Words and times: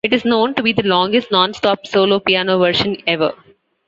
It 0.03 0.13
is 0.13 0.25
known 0.25 0.55
to 0.55 0.63
be 0.63 0.73
the 0.73 0.81
longest 0.81 1.29
non-stop 1.31 1.85
solo 1.85 2.19
piano 2.19 2.57
version 2.57 2.97
ever. 3.05 3.33